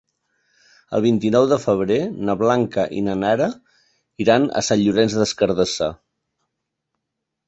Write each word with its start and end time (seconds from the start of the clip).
El 0.99 1.01
vint-i-nou 1.05 1.43
de 1.49 1.57
febrer 1.65 1.97
na 2.29 2.35
Blanca 2.39 2.85
i 3.01 3.03
na 3.07 3.15
Nara 3.23 3.49
iran 4.25 4.47
a 4.63 4.63
Sant 4.71 4.81
Llorenç 4.85 5.17
des 5.21 5.35
Cardassar. 5.43 5.91